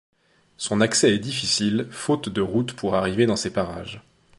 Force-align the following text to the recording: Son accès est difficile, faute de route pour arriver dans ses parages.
Son 0.57 0.81
accès 0.81 1.13
est 1.13 1.19
difficile, 1.19 1.87
faute 1.91 2.27
de 2.29 2.41
route 2.41 2.73
pour 2.73 2.95
arriver 2.95 3.27
dans 3.27 3.35
ses 3.35 3.53
parages. 3.53 4.01